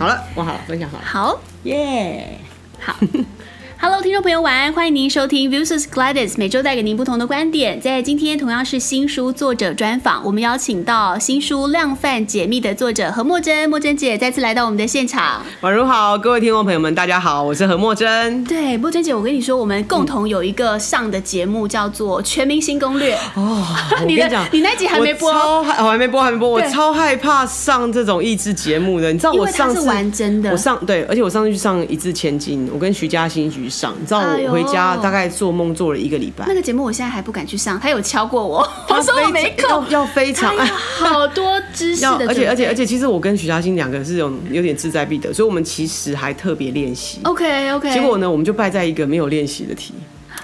[0.00, 1.04] 好了，我好了，分享好了。
[1.04, 2.38] 好，耶，
[2.80, 2.96] 好。
[3.82, 4.70] Hello，听众朋友，晚安！
[4.70, 7.80] 欢迎您收听 Views vs Gladys，每周带给您不同的观点。
[7.80, 15.42] 在今天同样是新书作者专访，我们邀请到新书《量贩解密》的作者何墨真，墨真姐再次来到我们的现场。
[15.62, 18.44] 宛如好，各位听众朋友们，大家好，我是何墨真。
[18.44, 23.66] 对，墨真姐，我跟你说，我们共同有一个上的节目叫做《全明星攻略》哦。
[24.02, 26.50] 我跟你讲，你那集还没播，我还没播，还没播。
[26.50, 34.50] 我超害怕上这种益智节目的，你知道我上次玩真的，我上对，而且我上次去上一字千金，我跟徐嘉欣一上，你知道我。
[34.50, 36.44] 回家大概做梦做了一个礼拜。
[36.48, 40.52] 那个节目我现在还不敢去上，他有敲过我， 我说我没空，要非常
[40.98, 47.20] 好多知识的，而且而且而且，其实我跟许嘉欣两个是有有点志在必得，所以我们其实还特别练习。
[47.22, 49.94] OK OK，结果呢，我们就败在一个没有练习的题。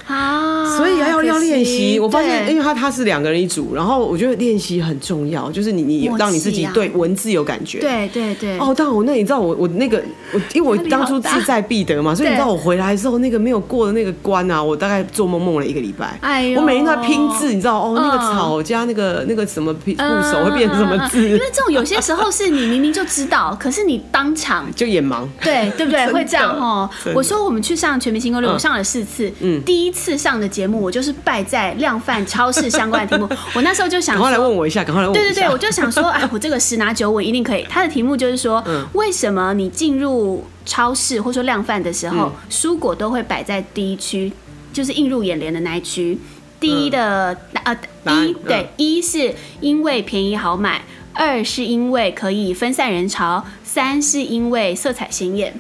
[0.06, 0.45] 啊，
[0.76, 1.98] 所以要要练习。
[1.98, 7.78] 我发现，因为他他是两个人一组，然后我觉得练习很重要，就是你你让你自己对文字有感觉。
[7.80, 8.58] 对对对。
[8.58, 16.18] 哦，但我那你知道我我那个我因为我当初志在必得嘛，所以你知道我回来之后那个没有过的那个关啊，我大概做梦梦了一个礼拜。
[16.20, 19.90] 哎呦，我每天都在拼字，你知道哦，那个草加那个那个什么部
[20.30, 21.22] 首会变成什么字？
[21.28, 25.26] 因为这种有些时候是你明明就知道，可是你当场就眼盲。
[25.42, 26.06] 对对不对？
[26.12, 26.88] 会这样哦。
[27.14, 30.80] 我说我们去上全明星攻略，我上了四次，嗯，第一次上的节目。
[30.80, 35.14] 我就是败在量贩超市相关的题目， 我那时候就想，赶快来问我一下，赶快来问我。
[35.14, 37.66] 对对对，我就想说，哎，我这个十拿九稳一定可以。
[37.68, 44.32] 他的题目就是说， 为什么你进入超市或说量贩的时候，蔬果都会摆在第一区，
[44.72, 46.18] 就是映入眼帘的那一区。
[46.58, 55.54] 第一的啊，一对一是因为便宜好买，二是因为可以分散人潮，三是因为色彩鲜艳。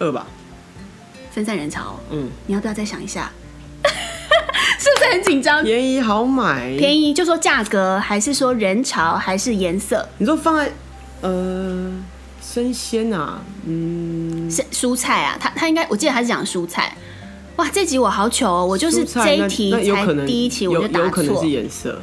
[0.00, 0.26] 二吧，
[1.30, 2.00] 分散人潮。
[2.10, 3.30] 嗯，你要不要再想一下？
[4.78, 5.62] 是不是很紧张？
[5.62, 10.08] 便宜好买，便宜就说价格，还是说人潮，还是颜色？
[10.18, 10.72] 你说放在
[11.20, 11.92] 呃
[12.42, 16.96] 生鲜啊，嗯，生蔬菜啊，他他应该我记得他是讲蔬菜。
[17.56, 22.00] 哇，这集我好糗哦，我就是这一题才第一题我就答错，有可能是颜色。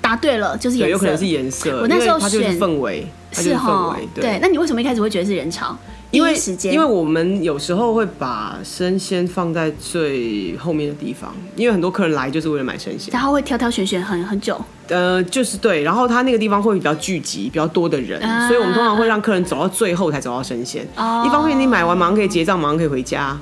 [0.00, 1.80] 答对了，就是颜色，有可能是颜色。
[1.80, 4.38] 我那时候选氛围，是哈，对。
[4.40, 5.76] 那你为什么一开始会觉得是人潮？
[6.10, 14.58] 因为因为我们有时候会把生鲜放在最后面的地方，因为很多客人来就是为了买生鲜，然后会挑挑选选很很久。
[14.88, 18.18] 呃，就是对，然后他那个地方会比较聚集，比较多的人，
[18.48, 20.82] 所以我们通常会让客人走到最后才走到生鲜。
[20.96, 23.38] 一方面你买完马上可以结账，马上可以回家。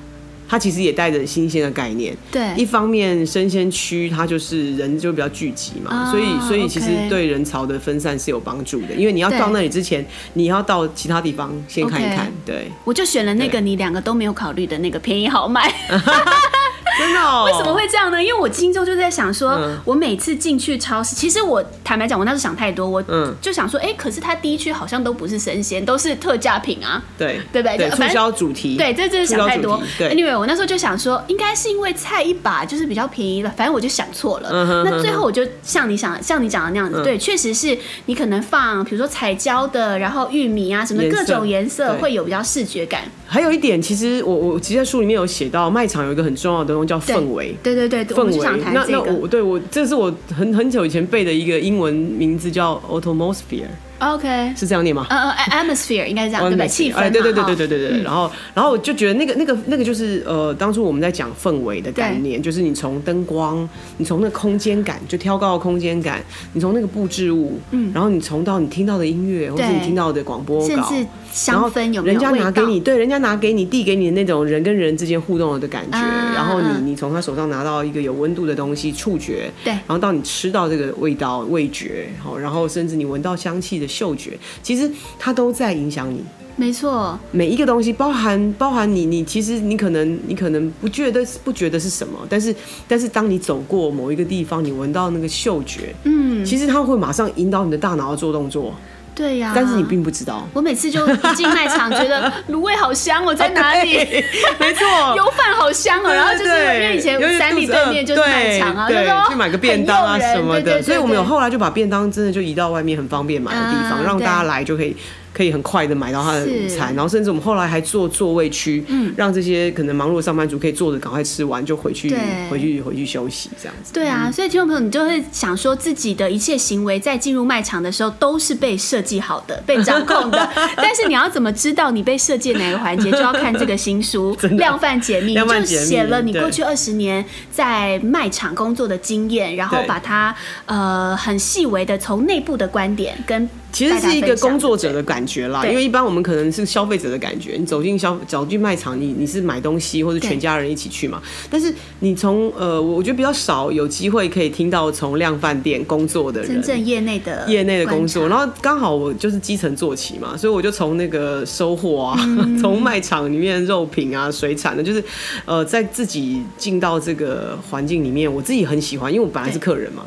[0.49, 10.05] 它其实也带着新鲜的概念，对，一方面生鲜区它就是人就比较聚集嘛，哦、所以所以其实对人潮的分散是有帮助的，因为你要到那里之前，
[10.35, 12.56] 你要到其他地方先看一看，对。
[12.56, 12.71] 对。
[12.85, 15.73] 我就选了那个你两个都没有考虑的那个便宜好买。
[16.99, 17.45] 真的哦？
[17.47, 18.23] 为什么会这样呢？
[18.23, 23.03] 因为我心中就在想说，我每次进去超市，其实我坦白讲，我那时候想太多，我
[23.41, 27.91] 就想说，哎，可是它第一区好像都不是生鲜，都是特价品啊，对对不对？
[27.91, 29.81] 促销主题，对，这这是想太多。
[29.99, 34.51] 对，Anyway，我那时候就想说，应该是因为菜一把就是比较便宜了，反正我就想错了。
[34.85, 43.03] 那最后我就像你想，像你讲的那样子，对，确实是你可能放，比如说彩椒的，然后玉米啊，什么各种颜色会有比较视觉感。
[43.29, 47.55] 还有一点，其实我我其实在书里面有写到，卖场有一个很重要的东西叫氛围。
[47.63, 48.61] 对对对，氛围。
[48.73, 53.67] 那那我对我这是我很很久以前背的一个英文名字叫 automosphere。
[53.99, 55.07] OK，是这样念吗？
[55.09, 56.67] 呃呃，atmosphere 应该是这样对吧？
[56.67, 56.97] 气氛。
[56.97, 58.03] 哎，对对对对对对对。
[58.03, 70.93] 然后然后我就觉得那个那个那个就是呃，当初我们在讲氛围的概念，就是你从灯光，你从那个空间感，就挑高的空间感，你从那个布置物，嗯，然后你从到你听到的音乐，或者你听到的广播稿。
[71.33, 72.15] 香氛有没有？
[72.15, 86.23] 人家拿给你，对，人家拿给你递给你的那种人跟人之间互动的感觉，啊、然后你你从他手上拿到一个有温度的东西，触觉，对，然后到你吃到这个味道味觉，好，然后甚至你闻到香气的嗅觉，其实它都在影响你。
[86.59, 92.55] 没错，每一个东西包含包含你你其实你可能你可能不觉得不觉得是什么，但是
[92.89, 98.75] 但是当你走过某一个地方，你闻到那个嗅觉，嗯，其实它会马上引导你的大脑要做动作。
[99.17, 100.47] 对呀，但是你并不知道。
[100.53, 103.97] 我每次就一进卖场，觉得 卤味好香哦，在哪里？
[104.61, 104.87] 没错，
[105.17, 106.13] 油饭好香哦。
[106.13, 110.83] 然后就是因为以前三里对面就是卖场啊，就说去买个便当啊什么的。
[110.83, 114.95] 所以我们有后来就把便当真的就移到外面很方便买的地方，让大家来就可以。
[115.37, 122.09] 可以很快的买到他的午餐，然后甚至我们后来还做座位区，嗯，让这些可能忙碌的上班族可以坐着赶快吃完就回去，
[122.49, 123.93] 回去回去休息这样子。
[123.93, 137.23] 对啊，所以听众朋友，你就会想说自己的一切行为在进入卖场的时候都是被设计好的、被掌控的， 但是你要怎么知道你被设计哪个环节，就要看这个新书《量贩解密》， 就写了你过去二十年
[137.53, 140.35] 在卖场工作的经验，然后把它
[140.65, 143.47] 呃很细微的从内部的观点跟。
[143.73, 145.67] 其实是一个工作者的感觉啦。
[145.67, 151.21] 因为一般我们可能是消费者的感觉，你走进消走进卖场，你你是买东西或者全家人一起去嘛。
[151.51, 158.29] 但是你从呃，我觉得比较少有机会可以听到从量贩店工作的人，真正业内的业内的工作。
[158.29, 162.17] 然后刚好我就是基层做起嘛，所以我就从那个收货啊，
[162.61, 165.05] 从、嗯、 卖场里面肉品啊、水产的，就是
[165.45, 170.05] 呃，在自己进到这个环境里面，我自己很喜欢，因为我本来是客人嘛。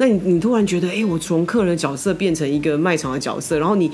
[0.00, 3.90] 那你你突然觉得，哎、我从客人的角色变成一个卖场的角色，然后你。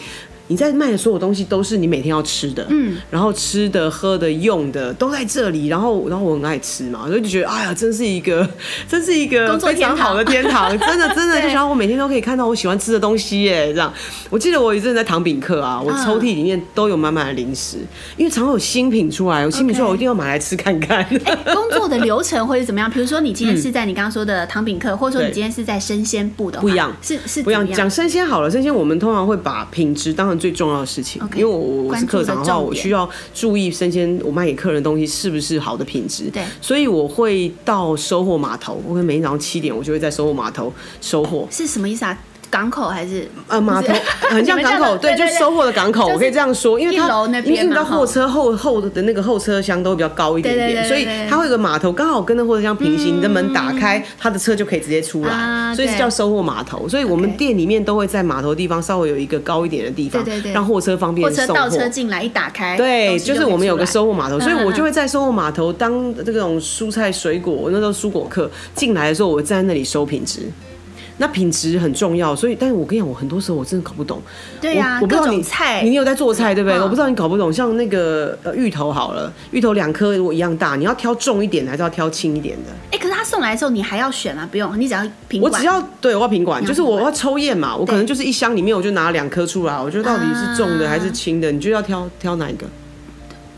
[0.48, 8.48] 你在卖的所有东西都是你每天要吃的，嗯，然后吃的、喝的、用的都在这里，然后，然后我很爱吃嘛，所以就觉得，哎呀，真是一个，
[8.88, 13.92] 真是一个非常好的天堂， 真的，真的，就想我每天都可以看到我喜欢吃的东西耶，这样。
[14.30, 17.78] 我记得我一阵在糖饼客啊，我抽屉里面都有满满的零食，
[18.16, 21.04] 因为常常有新品出来，有新品出来我一定要买来吃看看。
[21.04, 21.18] 欸、
[21.54, 22.90] 工作的流程会是怎么样？
[22.90, 27.66] 比如说你今天是在你刚刚说的糖饼客，或者说你今天是在生鲜部的，不一样，是是不一样。
[27.72, 31.22] 讲生鲜好了，生鲜我们通常会把品质当成最重要的事情。
[31.22, 36.30] Okay, 因为我我是客长的话，我需要注意生鲜我卖给客人的东西是不是好的品质。
[36.30, 41.46] 对，所以我会到收货码头，我每天早上七点，我就会在收货码头收货。
[41.50, 42.18] 是什么意思啊？
[42.56, 43.28] 港口还是？
[43.48, 43.92] 呃码头，
[44.30, 47.06] 很像港口，对，就收货的港口，我可以这样说，因为它
[47.44, 56.88] 因为你知道货车后后的那个后车厢都比较高一点点，所以它会有个码头，刚好跟那货车厢平行，你的门打开，它的车就可以直接出来，所以是叫收货码头。
[56.88, 60.24] 所以我们店里面都会在码头地方稍微有一个高一点的地方，
[60.54, 61.52] 让货车方便送货。
[61.52, 70.40] 货车倒车进来一打开，对，就是我们有个收货码头，所以我就会在收货码头当这种蔬菜水果，那时候蔬果客进来的时候，我站在那里收品质。
[71.18, 74.20] 那品质很重要，所以，但是我跟你讲，我很多时候我真的搞不懂。
[74.60, 76.78] 对呀、啊，我不知道你菜，你有在做菜对不对？
[76.78, 82.70] 我不知道你搞不懂，像那个呃芋头好了，芋头两颗如果一样大，你要挑重一点还是要挑轻一点的？
[82.90, 84.46] 哎、欸，可是他送来的时候你还要选啊？
[84.50, 85.52] 不用，你只要品管。
[85.52, 92.66] 我只要对，我要品管，就是我要抽验嘛，我可能就是一箱里面我就拿两颗出来，我觉得到底是重的还是轻的，你就要挑挑哪一个？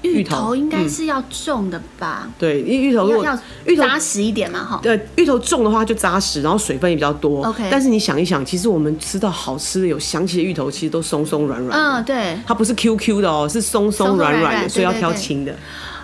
[0.03, 2.23] 芋头应该是要重的吧？
[2.25, 4.81] 嗯、对，因为芋头如果要芋头扎实一点嘛，哈。
[4.83, 7.45] 对，芋头重的话就扎实，然后水分也比较多。
[7.47, 7.67] OK。
[7.71, 11.79] 但是你想一想，其实我们吃到好吃的、有香气的芋头，其实都松松软软。
[11.79, 12.39] 嗯，对。
[12.47, 15.55] 它不是 Q Q 的哦，是松松软软的，所以要挑轻的。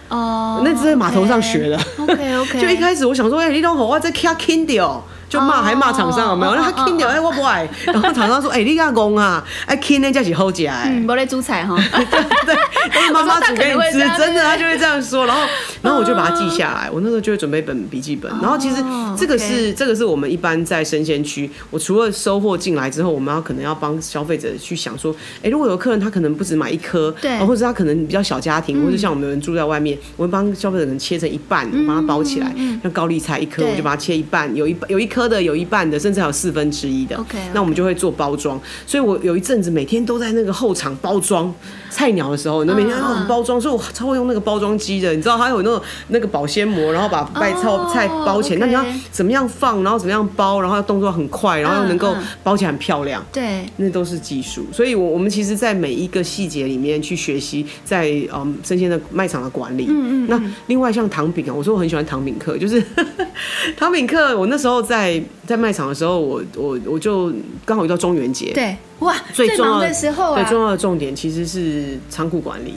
[0.08, 0.62] 哦。
[0.64, 1.80] 那是在码头上学的。
[1.98, 2.60] OK OK。
[2.62, 5.02] 就一开始我想说，哎、欸，你都好，我在挑轻的哦。
[5.28, 6.54] 就骂还骂厂商有没有？
[6.54, 7.68] 那他听掉哎，我不爱。
[7.86, 11.76] 然后厂商说：“哎，你家公啊，哎，听那叫起好假哎。”没在煮菜哈。
[11.90, 12.56] 对对，
[12.92, 15.26] 都是妈妈煮给你吃，真的，他就会这样说。
[15.26, 15.42] 然后，
[15.82, 16.90] 然后我就把它记下来。
[16.90, 18.30] 我那时候就会准备本笔记本。
[18.40, 18.76] 然后其实
[19.16, 35.98] 这个是这个是我们一般在生鲜区，我除了收货进来之后，我们要可能要帮消费者去想说，哎，如果有客人他可能不止买一颗，对，或者他可能比较小家庭，或者像我们有人住在外面，我会帮消费者可能切成一半，我帮他包起来，像高丽菜一颗，我就把它切一半，有一有一颗的，有一半的。
[36.04, 37.46] 甚至还有四分之一的 okay.
[37.54, 38.60] 那我们就会做包装。
[38.86, 41.54] 所以我有一阵子每天都在那个后场包装
[41.94, 45.14] 菜鸟的时候，那每天都很包装，所以我超会用那个包装机的。
[45.14, 47.54] 你知道，它有那种那个保鲜膜，然后把菜
[47.92, 48.58] 菜包起来。
[48.58, 52.12] 那你要怎么样放，然后怎么样包，然后动作很快，然后又能够
[52.42, 53.24] 包起来很漂亮。
[53.32, 54.66] 对，那都是技术。
[54.72, 59.86] 所以，我我们其实，在每一个细节里面去学习，在嗯生鲜的卖场的管理。
[59.88, 60.26] 嗯嗯。
[60.28, 62.82] 那另外像糖饼啊，我说我很喜欢糖饼课，就是
[63.78, 64.36] 糖饼课。
[64.36, 67.32] 我那时候在在卖场的时候，我我我就
[67.64, 72.74] 刚好遇到中元节，对，哇，最重要的时候啊，最重要的重点其实是仓库管理。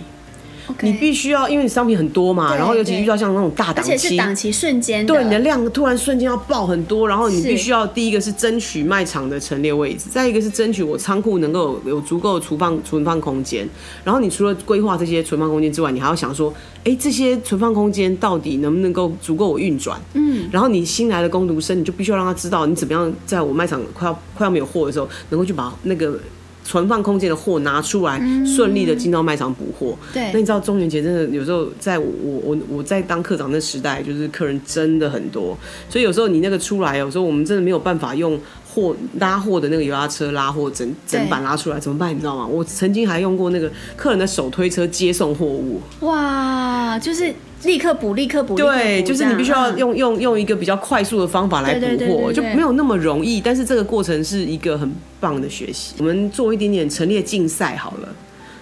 [0.82, 13.68] 你必须要，因为你商品很多嘛，然后尤其遇到像那种大档期，而且是档期瞬间，对，你的量突然瞬间要爆很多，然后你必须要第一个是争取卖场的陈列位置，再一个是争取我仓库能够有，有足够的储放存放空间。
[14.04, 20.00] 然后你除了规划这些存放空间之外，你还要想说，哎、欸，这些存放空间到底能不能够足够我运转？
[20.14, 26.20] 嗯，然后你新来的工读生，你就必须要让他知道你怎么样在我卖场快要快要没有货的时候，能够去把那个。
[26.68, 29.98] 存放空间的货拿出来，顺利的进到卖场补货。
[30.14, 32.06] 对，那你知道中元节真的有时候在我
[32.44, 35.58] 我我在当课长那时代，就是客人真的很多，
[35.90, 38.38] 所以有时候你那个出来，有时候我们真的没有办法用
[38.78, 42.16] 货拉货的那个油压车拉货整整板拉出来，怎么办？
[42.16, 42.46] 你知道吗？
[42.46, 45.82] 我曾经还用过那个客人的手推车接送货物。
[46.02, 47.34] 哇，就是。
[47.64, 48.54] 立刻补，立刻补。
[48.54, 53.42] 对，就是你必须要用用用一个比较快速的方法来补货，就没有那么容易。
[53.42, 55.96] 但是这个过程是一个很棒的学习。
[55.98, 58.10] 我们做一点点陈列竞赛好了。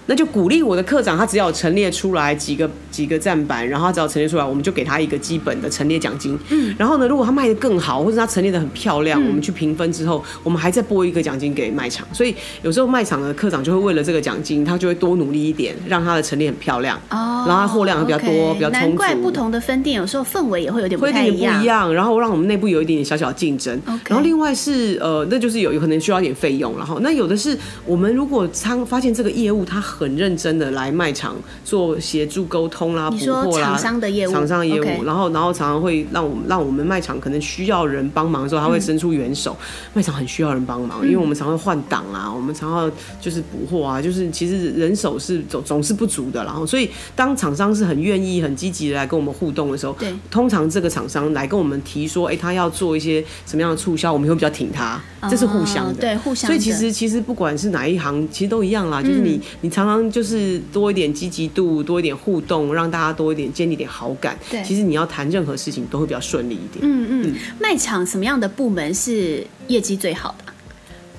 [0.08, 6.38] 那就鼓励我的课长，他只要陈列出来几个几个站板，然后他只要陈列出来，我们就给他一个基本的陈列奖金。
[6.50, 12.08] 嗯，然后呢，如果他卖的更好，或者他陈列的很漂亮，嗯、我们去评分之后，我们还再拨一个奖金给卖场。
[12.14, 16.98] 所以有时候卖场的课长就会为了这个奖金，他就会多努力一点，让他的陈列很漂亮。
[17.10, 17.46] 哦。
[17.48, 18.88] 然后他货量会比较多，okay, 比较充足。
[18.88, 21.24] 难怪不同的分店有时候氛围也会有点不太一样。
[21.26, 23.76] 会有点不一样，然后让我们内部有一点点小小竞争。
[23.88, 24.10] Okay.
[24.10, 39.56] 然后另外是呃，那就是有有可能需要一点费用，然后那有的是我们如果仓发现这个业务他很认真的来卖场做协助沟通啦、补货啦，厂商的业务，厂商的业务.然后然后常常会让我们让我们卖场可能需要人帮忙的时候，他会伸出援手。
[39.60, 56.48] 嗯、卖场很需要人帮忙，因为我们常会换档啊，我们常要就是补货啊，就是其实人手是总总是不足的，然后所以当厂商是很愿意、很积极的来跟我们互动的时候，对，通常这个厂商来跟我们提说，哎、欸，他要做一些什么样的促销，我们会比较挺他，这是互相的，哦、对，互相。
[56.48, 64.38] 所以其实其实不管是哪一行，其实都一样啦，就是你你常常就是多一点积极度，多一点互动，让大家多一点建立点好感。
[64.50, 66.80] 对，其实你要谈任何事情都会比较顺利一点。
[66.82, 70.54] 嗯嗯，卖场什么样的部门是业绩最好的？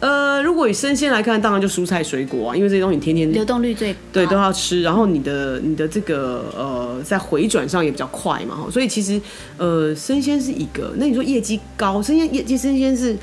[0.01, 9.21] 呃，如果以生鲜来看，当然就蔬菜水果啊，因为这些东西你天天流动率最高，对，都要吃，然后你的你的这个呃，在回转上也比较快嘛，所以其实
[9.57, 10.93] 呃，生鲜是一个。
[10.99, 13.17] 那你说业绩高，生鲜业绩生鲜是。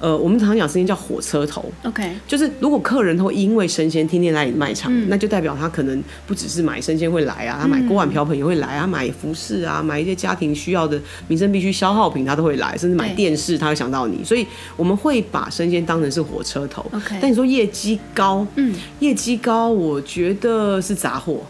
[0.00, 17.18] 呃，我们常常讲生鲜叫火车头，OK，就是如果客人会因为生鲜天天来你卖场，嗯、那就代表他可能不只是买生鲜会来啊，他买锅碗瓢盆也会来啊，嗯、买服饰啊，买一些家庭需要的民生必需消耗品他都会来，甚至买电视他会想到你，所以我们会把生鲜当成是火车头，OK。
[17.20, 21.42] 但你说业绩高，嗯，业绩高，我觉得是杂货。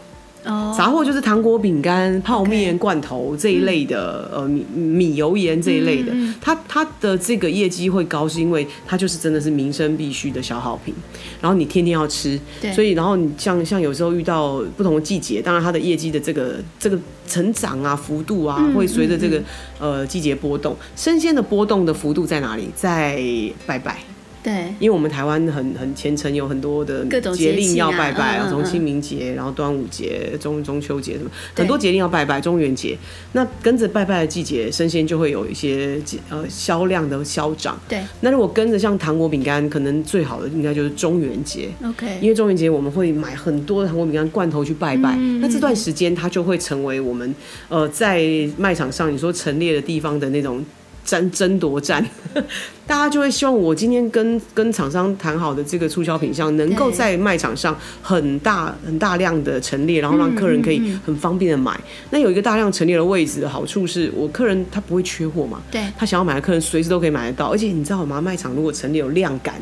[0.43, 10.95] Oh, 杂货就是糖果、饼干、泡面、罐头这一类的，嗯、呃，米米油盐这一类的，嗯、它它的这个业绩会高，是因为它就是真的是民生必需的消耗品，
[11.39, 12.39] 然后你天天要吃，
[12.73, 19.39] 所以然后你像像有时候遇到不同的季节，当然它的业绩的这个这个成长啊幅度啊，会随着这个、
[19.79, 20.75] 呃季节波动。
[20.95, 22.67] 生鲜的波动的幅度在哪里？
[22.75, 23.21] 在
[23.67, 24.10] 拜拜。
[24.43, 27.05] 对，因为我们台湾很很虔诚，有很多的
[27.35, 32.97] 节令要拜拜，然后从清明节，然后端午节、中中秋节什么，很多节令要拜拜，中元节。
[33.33, 37.79] 那跟着拜拜的季节，生鲜就会有一些呃销量的消长。
[37.87, 41.69] 对，那如果跟着像糖果饼干，可能最好的应该就是中元节。
[41.85, 47.35] OK，因为中元节我们会买很多的糖果饼干罐头去拜拜，那这段时间它就会成为我们
[47.69, 48.23] 呃在
[48.57, 50.65] 卖场上你说陈列的地方的那种。
[51.03, 52.05] 争争夺战，
[52.87, 61.79] 大家就会希望我今天跟跟厂商谈好的这个促销品项，能够在卖场上很大很大量的陈列，然后让客人可以很方便的买。
[62.11, 67.51] 那有一个大量陈列的位置的好处是，我客人他不会缺货嘛，对，他想要买的客人随时都可以买得到。
[67.51, 68.21] 而且你知道吗？
[68.21, 69.55] 卖场如果陈列有量感。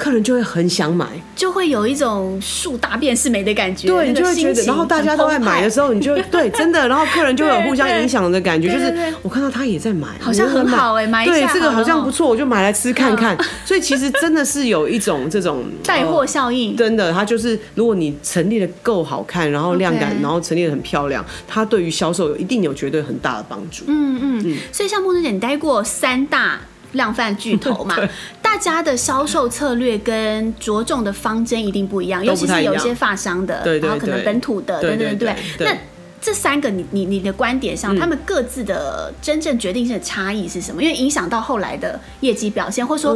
[0.00, 3.86] 客人就会很想买，就会有一种树大便是美的感觉。
[3.86, 13.36] 对，你就会觉得，然后大家都在买的时候，你就对真的，然后客人就会有互相影响的感觉，就是我看到他也在买，好像很好哎，买对这个好像不错，我就买来吃看看。
[13.66, 23.84] 所以其实真的是有一种这种带货效应，真的，它就是如果你陈列的够好看，然后量感，然后陈列的很漂亮，它对于销售有一定有绝对很大的帮助。
[23.86, 26.58] 嗯嗯，所以像孟真姐，你待过三大
[26.92, 27.96] 量贩巨头嘛？
[28.42, 35.76] 大家的销售策略跟着重的方针一定不一样，尤其是有一些发商的，然后可能本土的，对，对，对，那。
[36.20, 40.82] 这三个你你你的观点上，他们各自的真正决定性的差异是什么？
[40.82, 43.14] 因为影响到后来的业绩表现，或者说，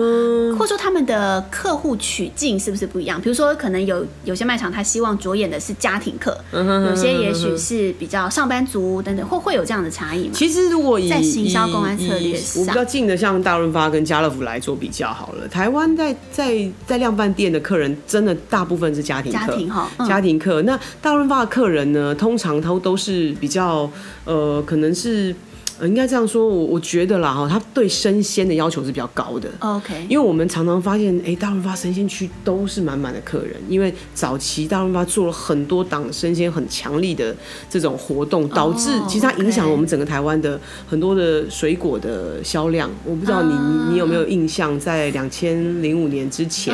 [0.56, 3.20] 或者说他们的客户取径是不是不一样？
[3.20, 10.30] 比如说，可能有有些卖场他希望着眼的是家庭客，有些也许是比较上班族等等，会会有这样的差异吗？
[10.34, 15.46] 其实如果以在行销公安策略上，我比较近的像大润发跟家乐福来做比较好了。
[15.46, 20.62] 台湾在在在量贩店的客人，真的大部分是家庭客，家庭哈，家庭客。
[20.62, 23.90] 那大润发的客人呢，通常他都是比较
[24.24, 25.34] 呃，可能是
[25.76, 29.48] 呃，应该这样说，我我觉得啦哈，他对生鲜的要求是比较高的。
[29.58, 37.34] OK，因为我们常常发现，哎、欸，大润发生鲜区都是满满的客人，因为早期大润发做了很多档生鲜很强力的
[37.68, 42.88] 这种活动，导致其实它影响了我们整个台湾的很多的水果的销量。
[43.04, 46.72] 我不知道你你你有没有印象，在两千零五年之前，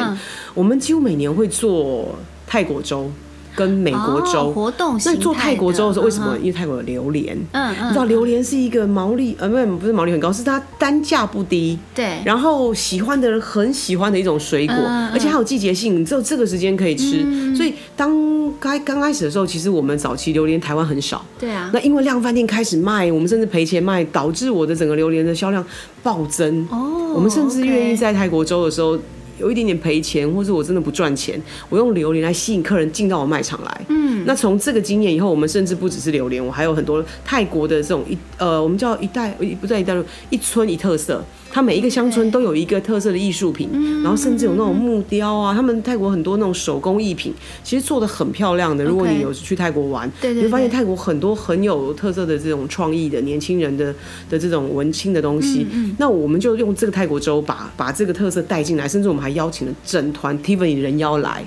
[0.53, 3.11] 我们几乎每年会做泰国粥。
[3.55, 6.37] 跟美国粥、哦、活动，那做泰国粥的时候，为什么？
[6.39, 12.19] 因为泰国有榴莲，嗯嗯，你知道榴莲是一个毛利，呃，不是不是毛利很高，是它单价不低，对。
[12.25, 14.77] 然后喜欢的人很喜欢的一种水果，
[15.13, 17.23] 而且还有季节性，只有这个时间可以吃。
[17.25, 18.11] 嗯、所以当
[18.59, 21.71] 开刚开始的时候，其实我们早期榴莲台湾很少，对啊。
[21.73, 25.65] 那因为量贩店开始卖，我们甚至赔钱卖，导致我的整个榴莲的销量
[26.03, 26.67] 暴增。
[26.71, 28.99] 哦，我们甚至愿意在泰国州的时候。
[29.41, 33.81] 有一点点赔钱，或是我真的不赚钱，我用榴莲来吸引客人进到我卖场来。
[33.89, 39.31] 嗯，那从这个经验以后，我们甚至不只是榴莲，我还有很多泰国的这种一呃，我们叫一带
[39.61, 41.25] 不在一带路，一村一特色。
[41.53, 43.69] 它每一个乡村都有一个特色的艺术品，
[44.03, 47.33] 然后甚至有那种木雕啊，他们泰国很多那种手工艺品，
[47.65, 48.85] 其实做的很漂亮的。
[48.85, 53.95] 如果你有去泰国玩，你会发现泰国很多很有特色的这种创意的年轻人的
[54.29, 55.67] 的这种文青的东西。
[55.99, 61.45] 那我们就用这个泰国周把把这个特色带进来，甚至我们还邀请了整团 Tiffany 人妖来。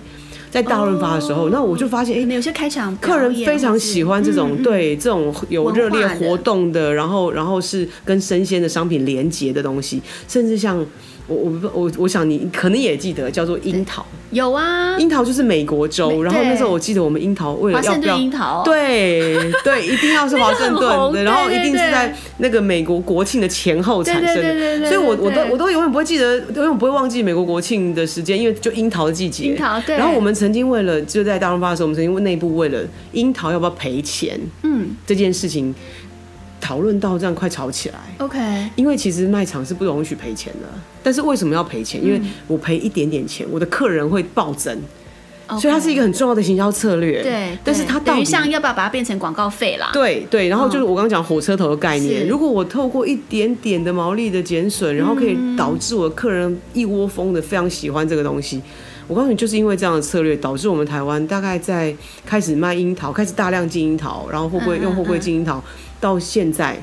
[0.54, 10.86] 在大润发的时候，那、oh, 我就发现，哎、欸，有些开场客人非常喜欢这种，嗯、对这种有热烈活动的，的然后然后是跟生鲜的商品连接的东西，甚至像。
[11.28, 24.36] 我我我我想你可能也记得叫做樱桃，有啊，樱桃就是美国州，然后那时候我记得我们樱桃为了要不要樱桃，对对，一定要是华盛顿 的，然后一定是在那个美国国庆的前后产生
[24.82, 29.46] 的，所以我我都我都永远不会记得，永远不会忘记美国国庆的时间，因为就樱桃的季节。
[29.46, 29.96] 樱桃对。
[29.96, 32.82] 然后我们曾经为了就在大润发的时候，我们曾经内部为了
[33.14, 35.74] 樱桃要不要赔钱，嗯，这件事情。
[36.64, 38.40] 讨论到这样快吵起来，OK，
[38.78, 40.68] 因为其实卖场是不容许赔钱的，
[41.04, 42.02] 但是为什么要赔钱？
[42.02, 44.80] 因为我赔一点点钱，我的客人会暴增
[45.60, 47.22] 所以它是一个很重要的行销策略。
[47.22, 49.90] 对，但是它等于像要不要把它变成广告费啦？
[49.92, 58.62] 对对，然后就是我刚刚讲火车头的概念，如果我透过一点点的毛利的减损，然后可以导致我的客人一窝蜂的非常喜欢这个东西。
[59.06, 61.94] 我告诉你，就是因为这样的策略，导致我们台湾大概在
[62.26, 65.62] 开始卖樱桃，开始大量进樱桃，然后会不会用货柜进樱桃。
[66.04, 66.78] 到现在，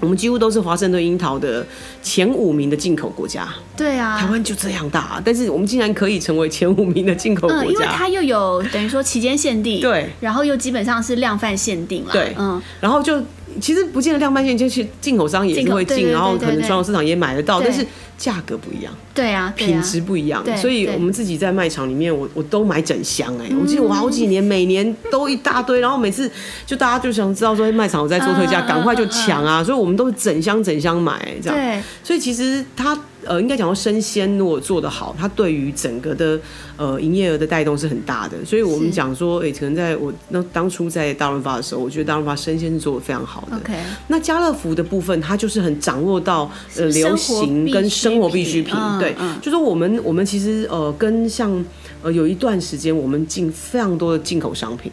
[0.00, 1.64] 我们几乎都是华盛顿樱桃的
[2.02, 3.48] 前五名的进口国家。
[3.76, 7.64] 对啊，台湾就这样大，但是我们竟然可以成为前五名的进口国家。
[7.64, 13.22] 嗯，因为它又有等于说期间限定，对，然后又基本上是量贩限定了，对，嗯，然后就
[13.60, 17.86] 其实不见得量贩限定，就是进口商也是会进，然后可能传统市场也买得到，但是。
[18.18, 26.28] 价格不一样，对啊，品质不一样，所以我们自己在卖场里面，我我都买整箱哎，我记得我好几年每年都一大堆，然后每次
[26.66, 32.98] 就大家就想知道说卖场我在做特价，赶快就抢啊，所以我们都是整箱整箱买这样，所以其实它。
[33.28, 36.40] 呃，应该讲说生鲜如果做得好，它对于整个的
[36.78, 38.42] 呃营业额的带动是很大的。
[38.44, 43.56] 所以我们讲说，哎，可能在我那当初在大润发的时候，我觉得大润发生鲜是做的非常好的。
[43.58, 43.74] OK，
[44.06, 48.74] 那家乐福的部分，它就是很掌握到呃流行跟生活必需品。
[48.98, 51.64] 对，就是我们我们其实呃跟像
[52.02, 54.90] 呃有一段时间，我们进非常多的进口商品。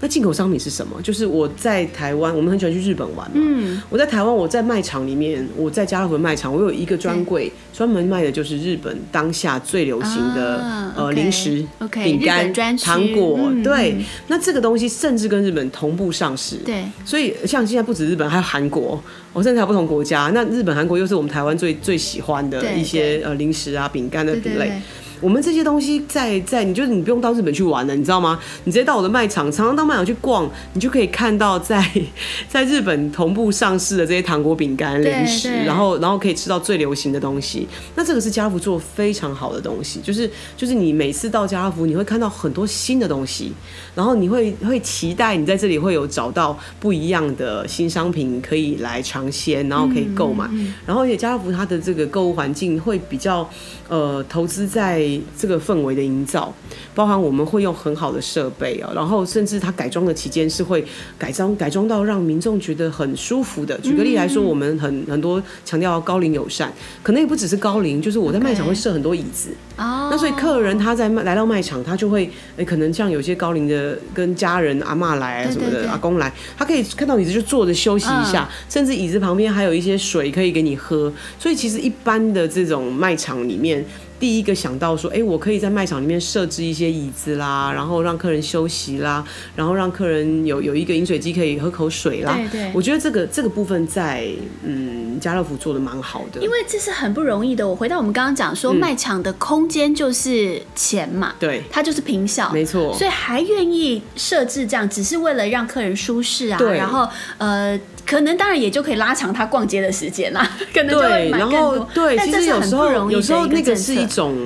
[0.00, 1.00] 那进口商品是什么？
[1.02, 3.34] 就是我在台湾，我们很喜欢去日本玩嘛。
[3.34, 13.38] 嗯，我在台湾，我在卖场里面，我在家乐福卖场，我有一个专柜，专门卖的就是日本当下最流行的、啊、呃零食、饼干、糖果。
[13.42, 13.96] 嗯、对，
[14.28, 16.56] 那这个东西甚至跟日本同步上市。
[16.58, 20.30] 对，所以像现在不止日本，还有韩国，我甚至还有不同国家。
[20.34, 24.72] 那日本、韩国又是我们台湾最最喜欢的一些呃零食啊、饼干的品类。
[25.20, 28.38] 我们这些东西在在，你就是你不用到日本去玩了，你知道吗？
[28.64, 31.86] 你直接到我的卖场，常常到卖场去逛，你就可以看到在
[32.48, 37.68] 在日本同步上市的这些糖果、饼干、零食，然后然后可以吃到最流行的东西。
[37.94, 43.52] 那这个是家乐福做非常好的东西，就是就是你每次到家乐福，你会看到很多新的东西，
[43.94, 50.48] 然后你会会期待你在这里会有找到不一样的新商品可以来尝鲜，然后可以购买。
[50.86, 53.46] 然后而且家乐福它的这个购物环境会比较
[53.88, 55.09] 呃投资在。
[55.38, 56.52] 这个氛围的营造，
[56.94, 60.84] 包含我们会用很好的设备啊，然后甚至它改装的期间是会
[61.16, 63.78] 改装改装到让民众觉得很舒服的。
[63.78, 66.70] 举个例来说，我们很很多强调高龄友善，
[67.02, 70.08] 可能也不只是高龄，就是我在卖场会设很多椅子哦。
[70.10, 81.12] 那所以客人他在卖来到卖场，他就会诶，可能像有些高龄的跟家人阿嬷来啊什么的，阿公来，他可以看到椅子就坐着休息一下，嗯、甚至椅子旁边还有一些水可以给你喝。
[81.38, 83.84] 所以其实一般的这种卖场里面。
[84.20, 89.24] 第一个想到说，哎、欸，我可以在卖场里面设置一些椅子啦，然后让客人休息啦，
[89.56, 92.38] 然后让客人有有一个饮水机可以喝口水啦。
[92.52, 94.28] 对对，我觉得这个这个部分在
[94.62, 97.66] 嗯家乐福做的蛮好的，因为这是很不容易的。
[97.66, 106.58] 我回到我们刚刚讲说，卖场的空间就是钱嘛，对、嗯，它就是平效，没错，所以还愿意设置这样，只是为了让客人舒适啊。
[106.58, 107.80] 对，然后呃。
[108.06, 111.86] 可能当然也就可以拉长他逛街的时间啦， 可能就会买更多。
[111.94, 114.36] 对，然后对，其实有时候有时候那个是一种，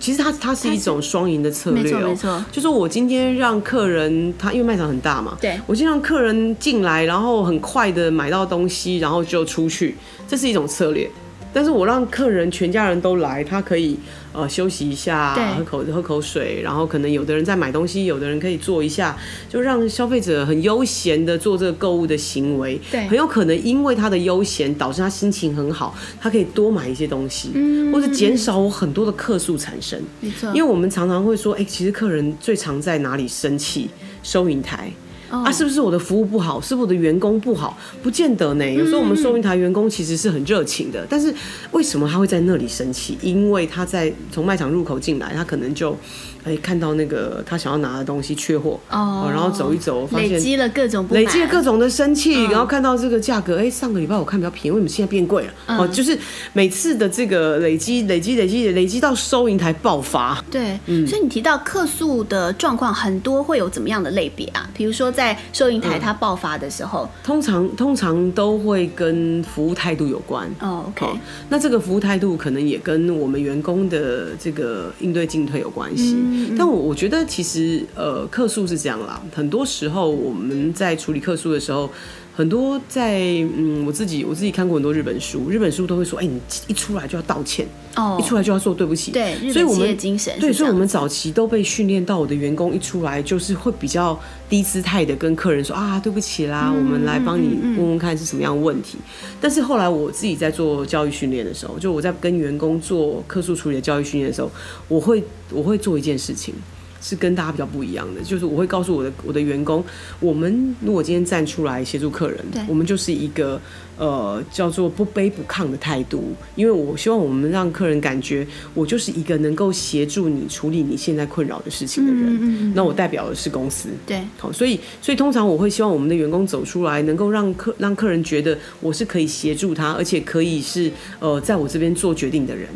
[0.00, 1.82] 其实它它是一种双赢的策略。
[1.82, 11.10] 没错，就是我今天让客人他因为卖场很大嘛，对，我先让客人进来，然后很快的买到东西，然后就出去，这是一种策略。
[11.58, 13.98] 但是我让客人全家人都来，他可以
[14.32, 19.18] 呃休息一下，喝口喝口水，然后可能有的人在买东西，有的人可以坐一下，
[19.48, 22.80] 就让消费者很悠闲的做这个购物的行为。
[22.92, 30.00] 对，很有可能因为他的悠闲导致他心情很好，他可以多买一些东西，嗯，或者减少我很多的客数产生。
[30.20, 33.90] 没错，因为我们常常会说，哎、欸，其实客人最常在哪里生气？
[34.22, 34.92] 收银台。
[35.30, 36.60] 哦、啊，是不是我的服务不好？
[36.60, 37.76] 是不是我的员工不好？
[38.02, 38.70] 不见得呢。
[38.70, 41.34] 有时候我们收银台员工其实是很热情的，嗯、但是
[41.72, 43.18] 为什么他会在那里生气？
[43.22, 45.96] 因为他在从卖场入口进来，他可能就。
[46.44, 55.52] 哎，看到那个他想要拿的东西缺货哦，然后走一走，发现累积了各种累积了各种的生气，然后看到这个价格，哎，上个礼拜我看比较便宜，为什么现在变贵了？
[55.66, 56.16] 哦，就是
[56.52, 60.42] 每次的这个累积、累积、累积、累积到收银台爆发。
[60.48, 64.70] 对，嗯，所以你提到客诉的状况很多会有怎么样的类别啊？
[64.72, 70.48] 比如说在收银台它爆发的时候，通常通常都会跟服务态度有关。
[70.60, 71.04] 哦，OK，
[71.48, 76.16] 那这个服务态度可能也跟我们员工的这个应对进退有关系。
[76.56, 81.90] 但我我觉得其实呃，客诉是这样啦，很多时候我们在处理客诉的时候，
[82.38, 83.18] 很多在
[83.56, 94.16] 嗯，我自己我自己看过很多日本书，日本书都会说，哎、欸，你一出来就要道歉，哦，一出来就要说对不起，对，所以我们精神对，所以我们早期都被训练到，我的员工一出来就是会比较
[94.48, 98.98] 低姿态的跟客人说啊，对不起啦，我们来帮你问问看是什么样的问题。
[99.40, 104.48] 但是后来我自己在做教育训练的时候，就我在跟员工做客诉处理的教育训练的时候，
[104.86, 106.54] 我会我会做一件事情。
[107.00, 109.84] 是跟大家比较不一样的，就是我会告诉我的我的员工，
[110.20, 113.60] 我们如果今天站出来协助客人，我们就是一个
[113.96, 132.68] 呃叫做不卑不亢的态度，因为我希望我们让客人感觉我就是一个能够协助你处理你现在困扰的事情的人，嗯嗯嗯，那我代表的是公司，对，好，所以所以通常我会希望我们的员工走出来，能够让客让客人觉得我是可以协助他，而且可以是呃在我这边做决定的人。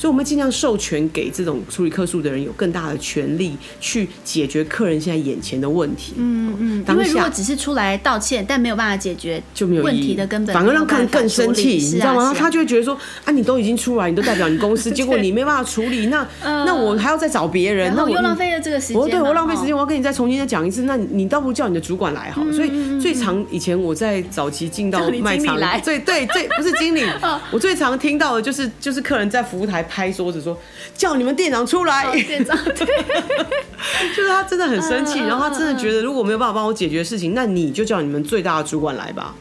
[0.00, 6.14] 所以，我们尽量授权给这种处理客诉的人有更大的权利去解决客人现在眼前的问题。
[6.16, 12.32] 嗯嗯，因为如果只是出来道歉，但没有办法解决就没有问题的根本，反而让客人更生气，你知道吗？
[12.34, 19.10] 他就会觉得说：啊，你都已经出来，你都代表你公司， 结果你没办法处理，那那我还要再找别人，那我又浪费了这个时间。
[19.10, 20.84] 对，我浪费时间，我要跟你再重新再讲一次。
[20.84, 22.42] 那你倒不如叫你的主管来好。
[22.52, 27.04] 所以最常以前我在早期进到卖场，最对最不是经理，
[27.52, 30.56] 我最常听到的就是就是客人在服务台拍桌子说。
[30.94, 32.86] 叫你们店长出来，店长对，
[34.14, 39.34] 就是他真的很生气，然后他真的觉得如果没有办法帮我解决事情，那你就叫你们最大的主管来吧。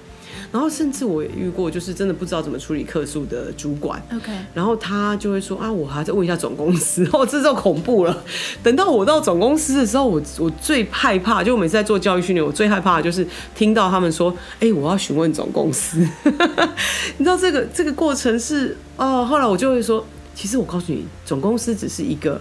[0.52, 4.02] 然后甚至我也遇过，就是真的不知道怎么处理客诉的主管。
[4.16, 7.08] OK，然后他就会说啊，我还要再问一下总公司。
[7.14, 8.24] 哦，这就恐怖了。
[8.64, 16.00] 等到我到总公司的时候，我我最害怕，就我每次在做教育训练，我最害怕的就是听到他们说，哎，我要询问总公司。
[17.18, 20.04] 你知道这个这个过程是哦，后来我就会说。
[20.40, 22.40] 其实我告诉你，总公司只是一个。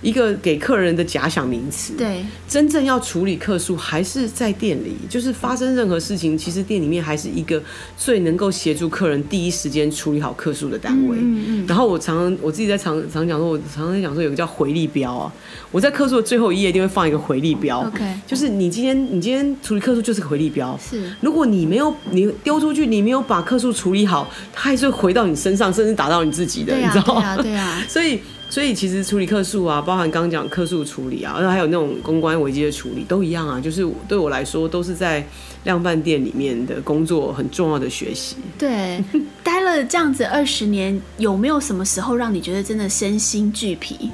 [0.00, 7.60] 一个给客人的假想名词，对，真正要处理客诉还是在店里，就是发生任何事情，其实店里面还是一个
[7.96, 11.16] 最能够协助客人第一时间处理好客诉的单位。
[11.20, 11.66] 嗯嗯。
[11.66, 15.32] 然后我常常我自己在常常讲说，我常常讲说有个叫回力标啊，
[15.72, 17.80] 我在客诉的最后一页一定会放一个回力标。
[17.80, 20.78] OK，就是你今天你今天处理客诉就是个回力标。
[20.78, 21.10] 是。
[21.20, 27.36] 如果你没有你丢出去，你没有把客诉处理好，它还是会回到你身上，甚至打到你自己的，你知道吗？
[27.36, 27.84] 对啊，对啊。
[27.90, 28.20] 所以。
[28.50, 33.60] 所以其实处理客诉啊，包含刚刚讲客诉处理啊，然后还有那种公关危机的处理，都一样啊。
[33.60, 35.24] 就是对我来说，都是在
[35.64, 38.36] 量贩店里面的工作很重要的学习。
[38.58, 39.04] 对，
[39.44, 44.10] 待了这样子二十年，有没有什么时候让你觉得真的身心俱疲？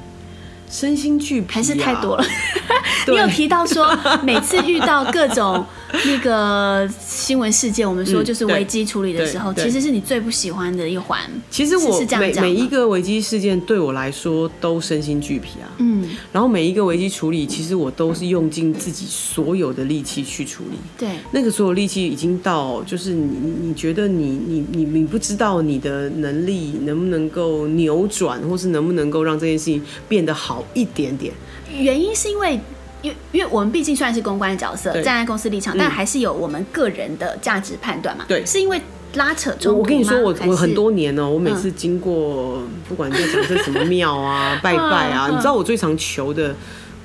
[0.69, 2.25] 身心俱疲、啊、还是太多了。
[3.07, 5.65] 你有提到说， 每次遇到各种。
[6.03, 11.17] 那个新闻事件，我们说就是危机处理的时候，其实是你最不喜欢的一环。
[11.49, 15.71] 其实我每每一个危机事件对我来说都身心俱疲啊。
[15.77, 20.77] 嗯，然后每一个危机处理，其实我都是用尽自己所有的力气去处理。
[20.97, 31.33] 对，那个所有力气已经到，就是你你觉得你你你你不知道你的能力能不能够扭转，或是能不能够让这件事情变得好一点点。
[31.71, 32.59] 原因是因为。
[33.01, 38.25] 因为因为我们毕竟虽然是公关的角色，站在公司立场，但还是有我们个人的价值判断嘛。
[38.27, 38.81] 对，是因为
[39.13, 39.77] 拉扯中。
[39.77, 46.55] 我跟你说，我我很多年了，我每次经过，不管在讲这什么庙啊、 拜拜啊，你知道我最常求的